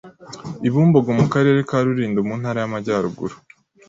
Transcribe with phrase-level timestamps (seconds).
[0.67, 3.35] i Bumbogo mu Karere ka Rulindo mu Ntara y’Amajyaruguru.